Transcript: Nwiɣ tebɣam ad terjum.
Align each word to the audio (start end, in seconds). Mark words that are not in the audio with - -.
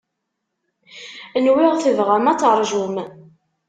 Nwiɣ 1.45 1.73
tebɣam 1.83 2.25
ad 2.31 2.37
terjum. 2.39 2.95